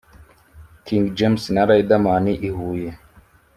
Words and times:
King 0.85 1.05
James 1.17 1.43
na 1.55 1.63
Riderman 1.69 2.25
i 2.47 2.49
Huye 2.55 2.89